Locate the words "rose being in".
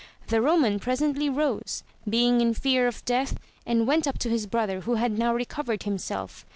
1.29-2.55